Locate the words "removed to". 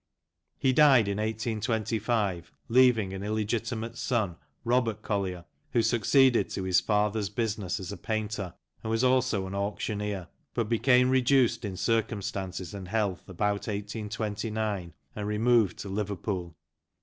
15.27-15.87